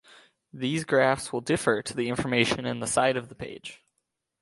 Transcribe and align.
These 0.51 0.83
graphs 0.83 1.31
will 1.31 1.41
differ 1.41 1.83
to 1.83 1.95
the 1.95 2.09
information 2.09 2.65
in 2.65 2.79
the 2.79 2.87
side 2.87 3.17
of 3.17 3.29
the 3.29 3.35
page. 3.35 3.83